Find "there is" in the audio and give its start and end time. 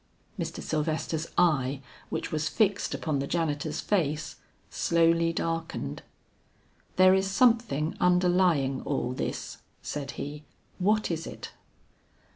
6.95-7.29